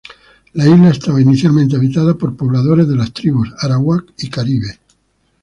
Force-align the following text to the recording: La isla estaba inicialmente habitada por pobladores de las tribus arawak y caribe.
La 0.53 0.65
isla 0.67 0.89
estaba 0.89 1.21
inicialmente 1.21 1.75
habitada 1.75 2.15
por 2.15 2.35
pobladores 2.35 2.87
de 2.89 2.95
las 2.95 3.13
tribus 3.13 3.53
arawak 3.59 4.11
y 4.17 4.31
caribe. 4.31 4.79